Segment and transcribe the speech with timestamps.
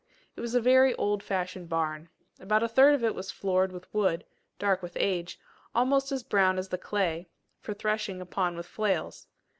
[0.35, 2.09] It was a very old fashioned barn.
[2.39, 4.25] About a third of it was floored with wood
[4.57, 5.39] dark with age
[5.75, 9.27] almost as brown as the clay for threshing upon with flails.